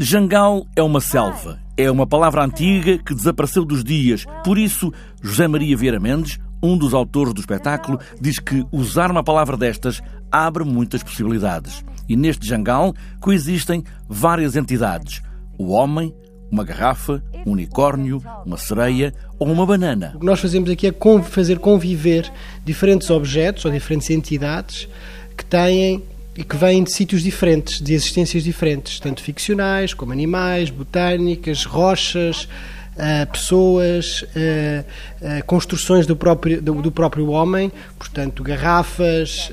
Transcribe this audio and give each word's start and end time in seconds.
Jangal 0.00 0.64
é 0.76 0.82
uma 0.82 1.00
selva. 1.00 1.58
É 1.76 1.90
uma 1.90 2.06
palavra 2.06 2.44
antiga 2.44 2.98
que 2.98 3.12
desapareceu 3.12 3.64
dos 3.64 3.82
dias. 3.82 4.24
Por 4.44 4.56
isso, 4.56 4.92
José 5.20 5.48
Maria 5.48 5.76
Vieira 5.76 5.98
Mendes, 5.98 6.38
um 6.62 6.78
dos 6.78 6.94
autores 6.94 7.34
do 7.34 7.40
espetáculo, 7.40 7.98
diz 8.20 8.38
que 8.38 8.64
usar 8.70 9.10
uma 9.10 9.24
palavra 9.24 9.56
destas 9.56 10.00
abre 10.30 10.62
muitas 10.62 11.02
possibilidades. 11.02 11.84
E 12.08 12.14
neste 12.14 12.46
jangal 12.46 12.94
coexistem 13.20 13.82
várias 14.08 14.54
entidades: 14.54 15.20
o 15.58 15.72
homem, 15.72 16.14
uma 16.48 16.62
garrafa, 16.62 17.20
um 17.44 17.50
unicórnio, 17.50 18.22
uma 18.46 18.56
sereia 18.56 19.12
ou 19.36 19.50
uma 19.50 19.66
banana. 19.66 20.12
O 20.14 20.20
que 20.20 20.26
nós 20.26 20.38
fazemos 20.38 20.70
aqui 20.70 20.86
é 20.86 20.94
fazer 21.24 21.58
conviver 21.58 22.32
diferentes 22.64 23.10
objetos 23.10 23.64
ou 23.64 23.72
diferentes 23.72 24.08
entidades 24.10 24.88
que 25.36 25.44
têm 25.44 26.04
e 26.38 26.44
que 26.44 26.56
vêm 26.56 26.84
de 26.84 26.92
sítios 26.92 27.24
diferentes, 27.24 27.82
de 27.82 27.92
existências 27.92 28.44
diferentes, 28.44 29.00
tanto 29.00 29.20
ficcionais 29.20 29.92
como 29.92 30.12
animais, 30.12 30.70
botânicas, 30.70 31.64
rochas, 31.64 32.44
uh, 32.94 33.26
pessoas, 33.32 34.22
uh, 34.22 34.84
uh, 35.20 35.44
construções 35.46 36.06
do 36.06 36.14
próprio, 36.14 36.62
do, 36.62 36.74
do, 36.74 36.92
próprio 36.92 37.28
homem, 37.30 37.72
portanto, 37.98 38.44
garrafas, 38.44 39.50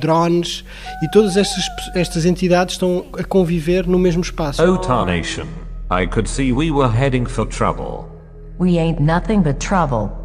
drones, 0.00 0.64
e 1.02 1.10
todas 1.10 1.36
estas, 1.36 1.66
estas 1.96 2.24
entidades 2.24 2.76
estão 2.76 3.06
a 3.18 3.24
conviver 3.24 3.84
no 3.88 3.98
mesmo 3.98 4.22
espaço. 4.22 4.62
O 4.62 4.78
Tarnation, 4.78 5.48
I 5.90 6.06
could 6.06 6.30
see 6.30 6.52
we 6.52 6.70
were 6.70 6.96
heading 6.96 7.24
for 7.24 7.44
trouble. 7.44 8.04
We 8.60 8.78
ain't 8.78 9.00
nothing 9.00 9.40
but 9.40 9.58
trouble. 9.58 10.19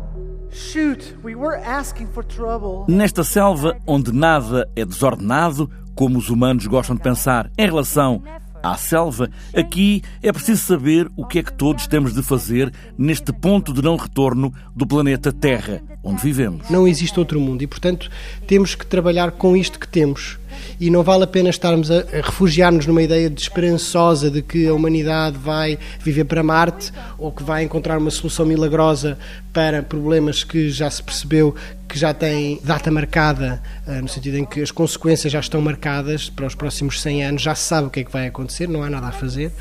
Nesta 2.88 3.26
selva 3.26 3.77
onde 3.86 4.14
nada 4.14 4.70
é 4.73 4.86
desordenado, 4.86 5.70
como 5.94 6.18
os 6.18 6.30
humanos 6.30 6.66
gostam 6.66 6.95
de 6.95 7.02
pensar 7.02 7.52
em 7.58 7.66
relação 7.66 8.23
à 8.64 8.78
selva, 8.78 9.30
aqui 9.54 10.02
é 10.23 10.31
preciso 10.31 10.64
saber 10.64 11.12
o 11.18 11.26
que 11.26 11.40
é 11.40 11.44
que 11.44 11.54
todos 11.54 11.88
temos 11.88 12.14
de 12.14 12.23
fazer 12.23 12.72
neste 12.98 13.34
ponto 13.34 13.73
de 13.73 13.81
não 13.81 13.98
retorno 13.98 14.53
do 14.73 14.88
planeta 14.88 15.31
Terra, 15.31 15.83
onde 16.02 16.22
vivemos. 16.22 16.70
Não 16.70 16.88
existe 16.88 17.20
outro 17.20 17.39
mundo 17.39 17.61
e, 17.61 17.67
portanto, 17.67 18.09
temos 18.48 18.76
que 18.76 18.86
trabalhar 18.86 19.31
com 19.31 19.58
isto 19.58 19.78
que 19.78 19.88
temos 19.88 20.39
e 20.80 20.90
não 20.90 21.04
vale 21.04 21.23
a 21.23 21.28
pena 21.28 21.50
estarmos 21.50 21.90
a, 21.90 22.04
refugiar-nos 22.23 22.86
numa 22.86 23.02
ideia 23.02 23.30
de 23.30 23.42
esperançosa 23.42 24.30
de 24.30 24.42
que 24.42 24.68
a 24.68 24.73
humanidade 24.73 25.38
vai 25.38 25.78
viver 26.00 26.26
para 26.26 26.44
Marte 26.44 26.92
ou 27.17 27.32
que 27.32 27.44
vai 27.44 27.64
encontrar 27.64 27.98
uma 27.98 28.12
solução 28.12 28.45
milagrosa 28.45 29.17
para 29.54 29.82
problemas 29.82 30.44
que 30.44 30.70
já 30.70 30.90
se 30.90 31.02
percebeu 31.02 31.56
que 31.88 31.97
já 31.97 32.14
têm 32.14 32.59
data 32.64 32.89
marcada, 32.91 33.61
eh, 33.88 34.02
no 34.02 34.08
sentido 34.08 34.38
em 34.38 34.45
que 34.45 34.61
as 34.61 34.72
consequências 34.72 35.31
já 35.31 35.39
estão 35.39 35.61
marcadas 35.61 36.30
para 36.30 36.45
os 36.45 36.55
próximos 36.55 37.02
100 37.02 37.23
anos, 37.25 37.42
já 37.42 37.53
se 37.55 37.64
sabe 37.64 37.88
o 37.88 37.89
que 37.89 38.00
é 38.00 38.03
que 38.03 38.11
vai 38.11 38.27
acontecer, 38.27 38.67
não 38.67 38.83
há 38.83 38.89
nada 38.89 39.08
a 39.08 39.11
fazer. 39.11 39.52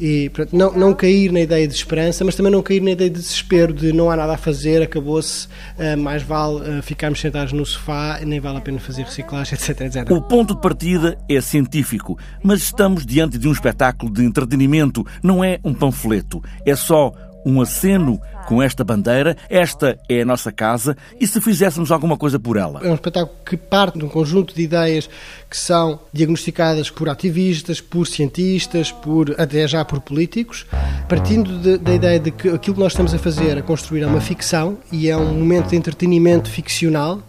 E 0.00 0.30
não, 0.52 0.72
não 0.72 0.92
cair 0.92 1.30
na 1.30 1.40
ideia 1.40 1.68
de 1.68 1.74
esperança, 1.74 2.24
mas 2.24 2.34
também 2.34 2.50
não 2.50 2.62
cair 2.62 2.80
na 2.80 2.90
ideia 2.90 3.08
de 3.08 3.20
desespero, 3.20 3.72
de 3.72 3.92
não 3.92 4.10
há 4.10 4.16
nada 4.16 4.34
a 4.34 4.36
fazer, 4.36 4.82
acabou-se, 4.82 5.46
uh, 5.46 5.96
mais 5.96 6.22
vale 6.22 6.78
uh, 6.78 6.82
ficarmos 6.82 7.20
sentados 7.20 7.52
no 7.52 7.64
sofá, 7.64 8.18
nem 8.24 8.40
vale 8.40 8.58
a 8.58 8.60
pena 8.60 8.80
fazer 8.80 9.04
reciclagem, 9.04 9.54
etc, 9.54 9.80
etc. 9.82 10.10
O 10.10 10.20
ponto 10.22 10.54
de 10.54 10.60
partida 10.60 11.16
é 11.28 11.40
científico, 11.40 12.18
mas 12.42 12.62
estamos 12.62 13.06
diante 13.06 13.38
de 13.38 13.46
um 13.46 13.52
espetáculo 13.52 14.12
de 14.12 14.24
entretenimento, 14.24 15.06
não 15.22 15.44
é 15.44 15.60
um 15.62 15.72
panfleto. 15.72 16.42
É 16.66 16.74
só 16.74 17.12
um 17.44 17.60
aceno 17.60 18.20
com 18.46 18.62
esta 18.62 18.84
bandeira, 18.84 19.36
esta 19.48 19.98
é 20.08 20.22
a 20.22 20.24
nossa 20.24 20.52
casa, 20.52 20.96
e 21.18 21.26
se 21.26 21.40
fizéssemos 21.40 21.90
alguma 21.90 22.16
coisa 22.16 22.38
por 22.38 22.56
ela? 22.56 22.80
É 22.82 22.90
um 22.90 22.94
espetáculo 22.94 23.36
que 23.44 23.56
parte 23.56 23.98
de 23.98 24.04
um 24.04 24.08
conjunto 24.08 24.54
de 24.54 24.62
ideias 24.62 25.08
que 25.48 25.56
são 25.56 26.00
diagnosticadas 26.12 26.90
por 26.90 27.08
ativistas, 27.08 27.80
por 27.80 28.06
cientistas, 28.06 28.92
por 28.92 29.34
até 29.38 29.66
já 29.66 29.84
por 29.84 30.00
políticos, 30.00 30.66
partindo 31.08 31.58
de, 31.58 31.78
da 31.78 31.94
ideia 31.94 32.20
de 32.20 32.30
que 32.30 32.48
aquilo 32.48 32.74
que 32.74 32.80
nós 32.80 32.92
estamos 32.92 33.14
a 33.14 33.18
fazer, 33.18 33.58
a 33.58 33.62
construir, 33.62 34.02
é 34.02 34.06
uma 34.06 34.20
ficção 34.20 34.78
e 34.92 35.08
é 35.08 35.16
um 35.16 35.34
momento 35.34 35.68
de 35.68 35.76
entretenimento 35.76 36.50
ficcional. 36.50 37.22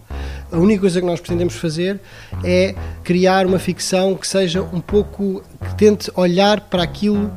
A 0.52 0.58
única 0.58 0.82
coisa 0.82 1.02
que 1.02 1.08
nós 1.08 1.20
pretendemos 1.20 1.56
fazer 1.56 2.00
é 2.44 2.76
criar 3.04 3.46
uma 3.46 3.60
ficção 3.60 4.16
que 4.16 4.28
seja 4.28 4.62
um 4.62 4.80
pouco 4.80 5.44
que 5.68 5.76
tente 5.76 6.12
olhar 6.16 6.62
para 6.62 6.84
aquilo 6.84 7.32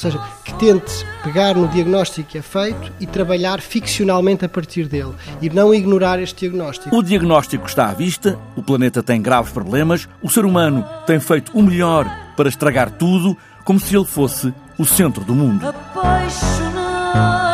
seja, 0.00 0.20
que 0.44 0.54
tente 0.54 1.04
pegar 1.22 1.54
no 1.54 1.68
diagnóstico 1.68 2.28
que 2.28 2.38
é 2.38 2.42
feito 2.42 2.92
e 2.98 3.06
trabalhar 3.06 3.60
ficcionalmente 3.60 4.44
a 4.44 4.48
partir 4.48 4.86
dele 4.86 5.12
e 5.40 5.50
não 5.50 5.74
ignorar 5.74 6.18
este 6.20 6.40
diagnóstico. 6.40 6.94
O 6.94 7.02
diagnóstico 7.02 7.66
está 7.66 7.88
à 7.88 7.94
vista, 7.94 8.38
o 8.56 8.62
planeta 8.62 9.02
tem 9.02 9.20
graves 9.20 9.52
problemas, 9.52 10.08
o 10.22 10.30
ser 10.30 10.44
humano 10.44 10.84
tem 11.06 11.20
feito 11.20 11.52
o 11.52 11.62
melhor 11.62 12.10
para 12.36 12.48
estragar 12.48 12.90
tudo, 12.90 13.36
como 13.64 13.78
se 13.78 13.94
ele 13.94 14.06
fosse 14.06 14.52
o 14.78 14.84
centro 14.84 15.24
do 15.24 15.34
mundo. 15.34 15.68
Apaixonado. 15.68 17.49